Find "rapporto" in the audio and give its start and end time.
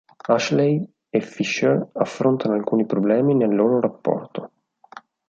3.79-4.49